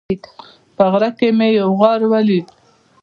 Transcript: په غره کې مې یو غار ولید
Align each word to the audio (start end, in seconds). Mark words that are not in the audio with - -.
په 0.75 0.83
غره 0.91 1.09
کې 1.17 1.27
مې 1.37 1.47
یو 1.59 1.69
غار 1.79 2.01
ولید 2.11 2.47